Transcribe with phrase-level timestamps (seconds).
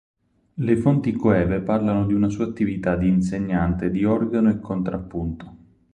[0.55, 5.55] Le fonti coeve parlano di una sua attività di insegnante di organo e contrappunto.